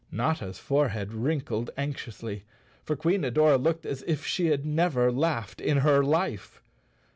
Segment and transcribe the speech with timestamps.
[0.11, 2.43] Notta's forehead wrinkled anxiously,
[2.81, 6.59] for Queen Adora looked as if she had never laughed in her life.